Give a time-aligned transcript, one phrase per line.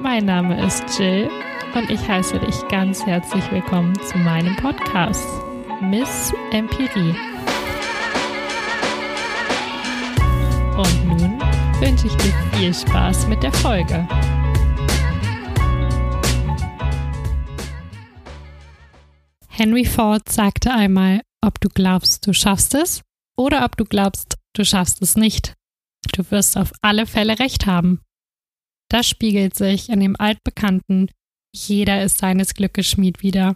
[0.00, 1.28] Mein Name ist Jill
[1.74, 5.26] und ich heiße dich ganz herzlich willkommen zu meinem Podcast
[5.80, 7.16] Miss Empirie.
[10.76, 11.40] Und nun
[11.80, 14.06] wünsche ich dir viel Spaß mit der Folge.
[19.48, 23.02] Henry Ford sagte einmal, ob du glaubst, du schaffst es
[23.36, 25.54] oder ob du glaubst, du schaffst es nicht.
[26.12, 28.00] Du wirst auf alle Fälle recht haben.
[28.90, 31.10] Das spiegelt sich in dem altbekannten
[31.54, 33.54] Jeder ist seines Glückes Schmied wieder.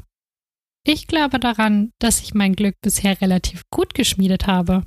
[0.84, 4.84] Ich glaube daran, dass ich mein Glück bisher relativ gut geschmiedet habe.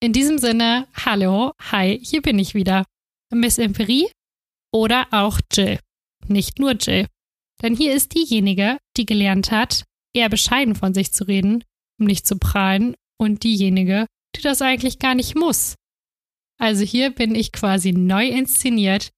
[0.00, 2.84] In diesem Sinne, hallo, hi, hier bin ich wieder.
[3.32, 4.10] Miss Empirie
[4.72, 5.78] oder auch Jill.
[6.28, 7.06] Nicht nur Jill.
[7.62, 11.64] Denn hier ist diejenige, die gelernt hat, eher bescheiden von sich zu reden,
[11.98, 15.76] um nicht zu prahlen, und diejenige, die das eigentlich gar nicht muss.
[16.58, 19.10] Also hier bin ich quasi neu inszeniert,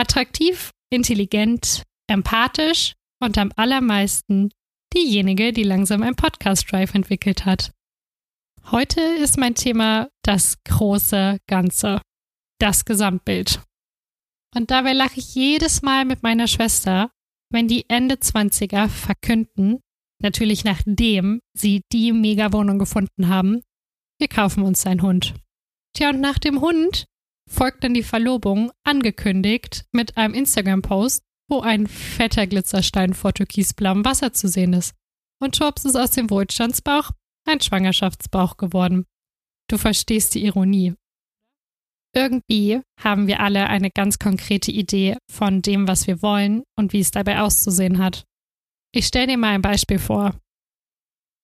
[0.00, 4.50] attraktiv, intelligent, empathisch und am allermeisten
[4.94, 7.72] diejenige, die langsam ein Podcast-Drive entwickelt hat.
[8.70, 12.00] Heute ist mein Thema das große Ganze,
[12.58, 13.62] das Gesamtbild.
[14.56, 17.10] Und dabei lache ich jedes Mal mit meiner Schwester,
[17.52, 19.80] wenn die Ende 20er verkünden,
[20.22, 23.62] natürlich nachdem sie die Megawohnung gefunden haben,
[24.18, 25.34] wir kaufen uns einen Hund.
[25.94, 27.06] Tja, und nach dem Hund
[27.50, 34.32] folgt dann die Verlobung, angekündigt mit einem Instagram-Post, wo ein fetter Glitzerstein vor türkisblauem Wasser
[34.32, 34.94] zu sehen ist.
[35.42, 37.10] Und schwupps ist aus dem Wohlstandsbauch
[37.46, 39.06] ein Schwangerschaftsbauch geworden.
[39.68, 40.94] Du verstehst die Ironie.
[42.14, 47.00] Irgendwie haben wir alle eine ganz konkrete Idee von dem, was wir wollen und wie
[47.00, 48.24] es dabei auszusehen hat.
[48.92, 50.34] Ich stelle dir mal ein Beispiel vor.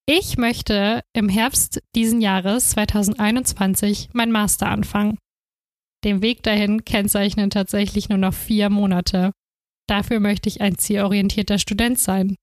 [0.08, 5.18] Ich möchte im Herbst diesen Jahres 2021 mein Master anfangen.
[6.06, 9.32] Den Weg dahin kennzeichnen tatsächlich nur noch vier Monate.
[9.88, 12.36] Dafür möchte ich ein zielorientierter Student sein.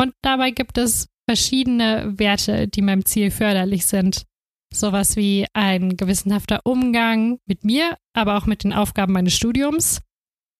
[0.00, 4.24] Und dabei gibt es verschiedene Werte, die meinem Ziel förderlich sind.
[4.72, 10.00] Sowas wie ein gewissenhafter Umgang mit mir, aber auch mit den Aufgaben meines Studiums.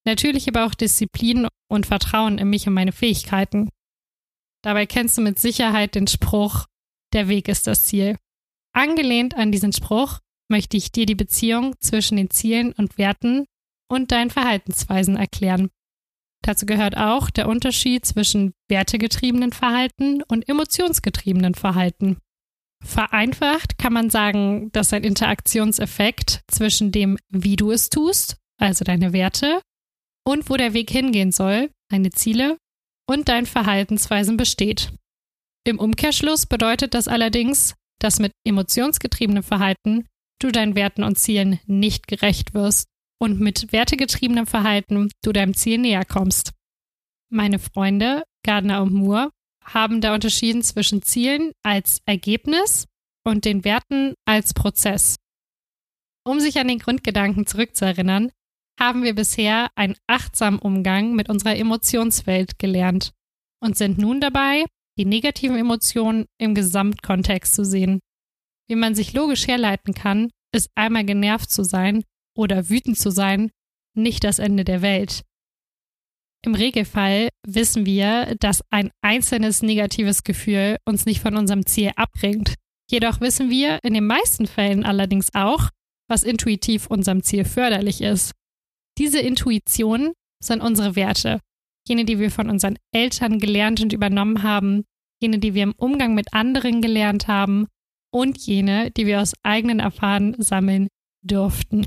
[0.06, 3.71] Natürlich aber auch Disziplin und Vertrauen in mich und meine Fähigkeiten.
[4.62, 6.66] Dabei kennst du mit Sicherheit den Spruch,
[7.15, 8.19] der Weg ist das Ziel.
[8.75, 10.21] Angelehnt an diesen Spruch
[10.54, 13.44] möchte ich dir die Beziehung zwischen den Zielen und Werten
[13.91, 15.69] und deinen Verhaltensweisen erklären.
[16.42, 22.19] Dazu gehört auch der Unterschied zwischen wertegetriebenen Verhalten und emotionsgetriebenen Verhalten.
[22.84, 29.12] Vereinfacht kann man sagen, dass ein Interaktionseffekt zwischen dem, wie du es tust, also deine
[29.12, 29.60] Werte,
[30.25, 32.59] und wo der Weg hingehen soll, deine Ziele
[33.09, 34.92] und deinen Verhaltensweisen besteht.
[35.66, 40.06] Im Umkehrschluss bedeutet das allerdings, dass mit emotionsgetriebenem Verhalten
[40.41, 42.89] du deinen Werten und Zielen nicht gerecht wirst
[43.21, 46.53] und mit wertegetriebenem Verhalten du deinem Ziel näher kommst.
[47.31, 49.31] Meine Freunde, Gardner und Moore,
[49.65, 52.87] haben da unterschieden zwischen Zielen als Ergebnis
[53.25, 55.17] und den Werten als Prozess.
[56.27, 58.31] Um sich an den Grundgedanken zurückzuerinnern,
[58.78, 63.12] haben wir bisher einen achtsamen Umgang mit unserer Emotionswelt gelernt
[63.62, 64.65] und sind nun dabei,
[64.99, 68.01] die negativen Emotionen im Gesamtkontext zu sehen.
[68.69, 72.05] Wie man sich logisch herleiten kann, ist einmal genervt zu sein
[72.37, 73.51] oder wütend zu sein
[73.97, 75.23] nicht das Ende der Welt.
[76.45, 82.55] Im Regelfall wissen wir, dass ein einzelnes negatives Gefühl uns nicht von unserem Ziel abbringt.
[82.91, 85.71] Jedoch wissen wir in den meisten Fällen allerdings auch,
[86.09, 88.33] was intuitiv unserem Ziel förderlich ist.
[88.99, 91.41] Diese Intuitionen sind unsere Werte,
[91.89, 94.85] jene, die wir von unseren Eltern gelernt und übernommen haben,
[95.23, 97.69] jene, die wir im Umgang mit anderen gelernt haben
[98.15, 100.87] und jene, die wir aus eigenen Erfahrungen sammeln
[101.23, 101.87] durften.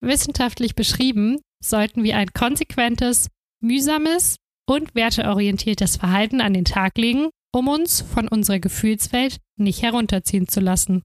[0.00, 3.28] Wissenschaftlich beschrieben sollten wir ein konsequentes,
[3.60, 10.48] mühsames und werteorientiertes Verhalten an den Tag legen, um uns von unserer Gefühlswelt nicht herunterziehen
[10.48, 11.02] zu lassen.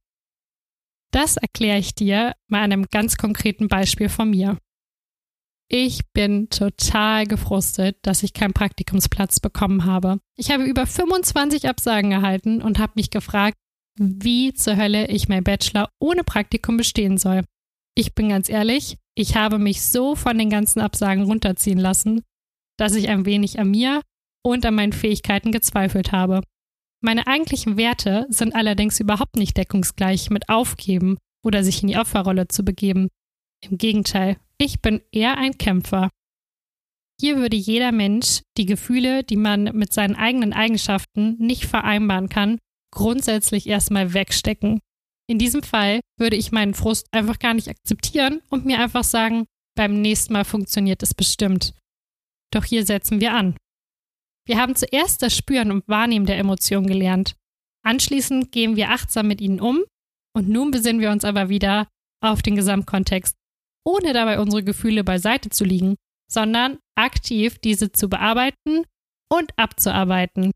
[1.11, 4.57] Das erkläre ich dir mal einem ganz konkreten Beispiel von mir.
[5.67, 10.19] Ich bin total gefrustet, dass ich keinen Praktikumsplatz bekommen habe.
[10.35, 13.57] Ich habe über 25 Absagen erhalten und habe mich gefragt,
[13.99, 17.43] wie zur Hölle ich mein Bachelor ohne Praktikum bestehen soll.
[17.95, 22.21] Ich bin ganz ehrlich, ich habe mich so von den ganzen Absagen runterziehen lassen,
[22.77, 24.01] dass ich ein wenig an mir
[24.41, 26.41] und an meinen Fähigkeiten gezweifelt habe.
[27.01, 32.47] Meine eigentlichen Werte sind allerdings überhaupt nicht deckungsgleich mit Aufgeben oder sich in die Opferrolle
[32.47, 33.09] zu begeben.
[33.61, 36.09] Im Gegenteil, ich bin eher ein Kämpfer.
[37.19, 42.59] Hier würde jeder Mensch die Gefühle, die man mit seinen eigenen Eigenschaften nicht vereinbaren kann,
[42.91, 44.79] grundsätzlich erstmal wegstecken.
[45.29, 49.45] In diesem Fall würde ich meinen Frust einfach gar nicht akzeptieren und mir einfach sagen,
[49.75, 51.73] beim nächsten Mal funktioniert es bestimmt.
[52.51, 53.55] Doch hier setzen wir an.
[54.47, 57.35] Wir haben zuerst das Spüren und Wahrnehmen der Emotionen gelernt.
[57.85, 59.83] Anschließend gehen wir achtsam mit ihnen um
[60.35, 61.87] und nun besinnen wir uns aber wieder
[62.21, 63.35] auf den Gesamtkontext,
[63.85, 65.95] ohne dabei unsere Gefühle beiseite zu liegen,
[66.31, 68.83] sondern aktiv diese zu bearbeiten
[69.31, 70.51] und abzuarbeiten.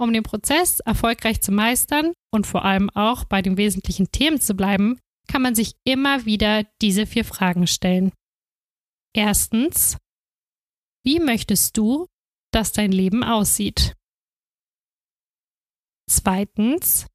[0.00, 4.54] Um den Prozess erfolgreich zu meistern und vor allem auch bei den wesentlichen Themen zu
[4.54, 8.12] bleiben, kann man sich immer wieder diese vier Fragen stellen.
[9.14, 9.96] Erstens,
[11.04, 12.06] wie möchtest du,
[12.52, 13.94] dass dein Leben aussieht?
[16.08, 17.06] Zweitens,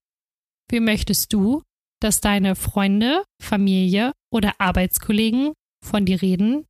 [0.69, 1.63] wie möchtest du,
[2.01, 5.53] dass deine Freunde, Familie oder Arbeitskollegen
[5.83, 6.65] von dir reden,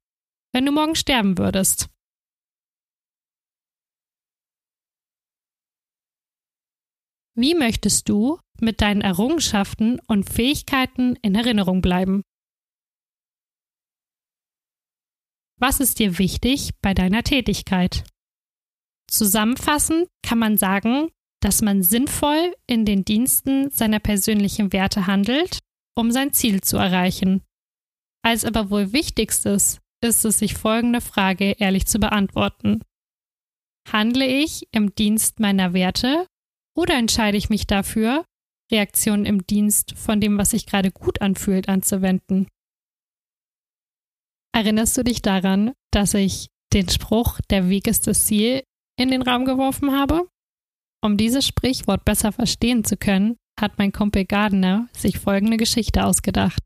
[0.53, 1.89] wenn du morgen sterben würdest?
[7.35, 12.21] Wie möchtest du mit deinen Errungenschaften und Fähigkeiten in Erinnerung bleiben?
[15.59, 18.03] Was ist dir wichtig bei deiner Tätigkeit?
[19.09, 21.09] Zusammenfassend kann man sagen,
[21.41, 25.59] dass man sinnvoll in den Diensten seiner persönlichen Werte handelt,
[25.95, 27.43] um sein Ziel zu erreichen.
[28.23, 32.81] Als aber wohl wichtigstes ist es, sich folgende Frage ehrlich zu beantworten.
[33.89, 36.27] Handle ich im Dienst meiner Werte
[36.75, 38.25] oder entscheide ich mich dafür,
[38.71, 42.47] Reaktionen im Dienst von dem, was sich gerade gut anfühlt, anzuwenden?
[44.55, 48.63] Erinnerst du dich daran, dass ich den Spruch, der Weg ist das Ziel,
[48.99, 50.27] in den Raum geworfen habe?
[51.03, 56.61] Um dieses Sprichwort besser verstehen zu können, hat mein Kumpel Gardner sich folgende Geschichte ausgedacht.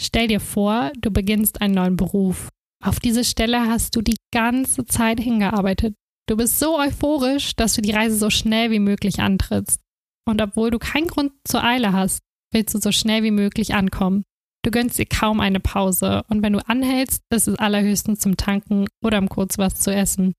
[0.00, 2.48] Stell dir vor, du beginnst einen neuen Beruf.
[2.84, 5.94] Auf diese Stelle hast du die ganze Zeit hingearbeitet.
[6.32, 9.82] Du bist so euphorisch, dass du die Reise so schnell wie möglich antrittst.
[10.24, 12.22] Und obwohl du keinen Grund zur Eile hast,
[12.54, 14.24] willst du so schnell wie möglich ankommen.
[14.64, 18.86] Du gönnst dir kaum eine Pause und wenn du anhältst, ist es allerhöchstens zum Tanken
[19.04, 20.32] oder um kurz was zu essen.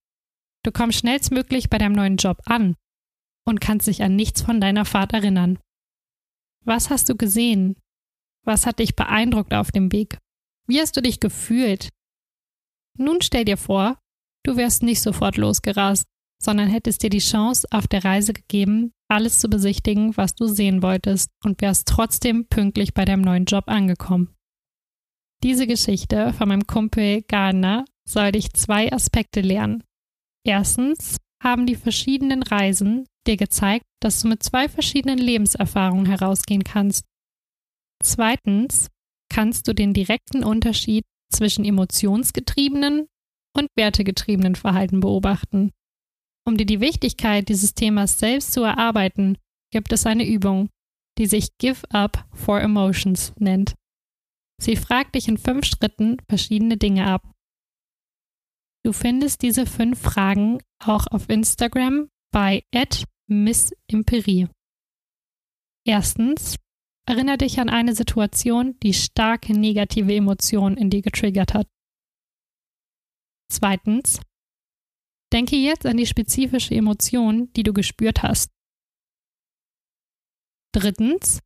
[0.63, 2.75] Du kommst schnellstmöglich bei deinem neuen Job an
[3.45, 5.60] und kannst dich an nichts von deiner Fahrt erinnern.
[6.66, 7.75] Was hast du gesehen?
[8.44, 10.18] Was hat dich beeindruckt auf dem Weg?
[10.66, 11.90] Wie hast du dich gefühlt?
[12.98, 14.00] Nun stell dir vor,
[14.44, 16.06] du wärst nicht sofort losgerast,
[16.42, 20.81] sondern hättest dir die Chance auf der Reise gegeben, alles zu besichtigen, was du sehen
[20.81, 24.36] wolltest, und wärst trotzdem pünktlich bei deinem neuen Job angekommen.
[25.44, 29.84] Diese Geschichte von meinem Kumpel Gardner soll dich zwei Aspekte lernen.
[30.45, 37.06] Erstens haben die verschiedenen Reisen dir gezeigt, dass du mit zwei verschiedenen Lebenserfahrungen herausgehen kannst.
[38.04, 38.90] Zweitens
[39.30, 43.07] kannst du den direkten Unterschied zwischen emotionsgetriebenen
[43.55, 45.71] und wertegetriebenen Verhalten beobachten.
[46.45, 49.38] Um dir die Wichtigkeit dieses Themas selbst zu erarbeiten,
[49.71, 50.69] gibt es eine Übung,
[51.17, 53.75] die sich Give Up for Emotions nennt.
[54.61, 57.29] Sie fragt dich in fünf Schritten verschiedene Dinge ab.
[58.85, 62.63] Du findest diese fünf Fragen auch auf Instagram bei
[63.27, 64.47] Miss Imperie.
[65.85, 66.57] Erstens,
[67.07, 71.67] erinnere dich an eine Situation, die starke negative Emotionen in dir getriggert hat.
[73.53, 74.19] Zweitens,
[75.31, 78.50] denke jetzt an die spezifische Emotion, die du gespürt hast.
[80.73, 81.39] Drittens,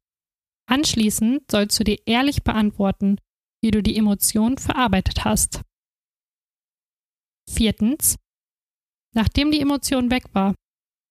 [0.69, 3.17] anschließend sollst du dir ehrlich beantworten,
[3.61, 5.63] wie du die Emotion verarbeitet hast.
[7.49, 8.15] Viertens,
[9.13, 10.55] nachdem die Emotion weg war,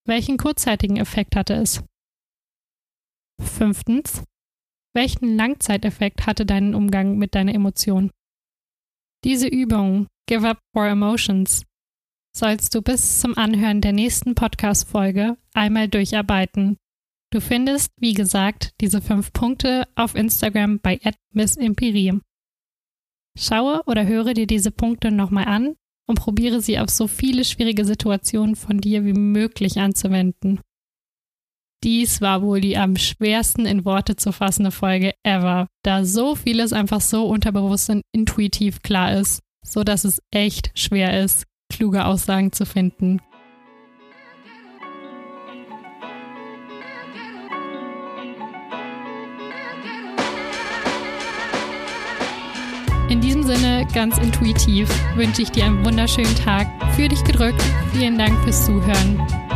[0.08, 1.84] welchen kurzzeitigen Effekt hatte es?
[3.38, 4.24] Fünftens.
[4.94, 8.10] Welchen Langzeiteffekt hatte dein Umgang mit deiner Emotion?
[9.26, 11.64] Diese Übung, Give Up for Emotions,
[12.32, 16.76] sollst du bis zum Anhören der nächsten Podcast-Folge einmal durcharbeiten.
[17.32, 21.00] Du findest, wie gesagt, diese fünf Punkte auf Instagram bei
[21.32, 22.20] @missimperie.
[23.36, 25.74] Schaue oder höre dir diese Punkte nochmal an
[26.08, 30.60] und probiere sie auf so viele schwierige Situationen von dir wie möglich anzuwenden.
[31.84, 36.72] Dies war wohl die am schwersten in Worte zu fassende Folge ever, da so vieles
[36.72, 42.52] einfach so unterbewusst und intuitiv klar ist, so dass es echt schwer ist, kluge Aussagen
[42.52, 43.20] zu finden.
[53.08, 56.66] In diesem Sinne, ganz intuitiv, wünsche ich dir einen wunderschönen Tag.
[56.96, 57.62] Für dich gedrückt.
[57.92, 59.45] Vielen Dank fürs Zuhören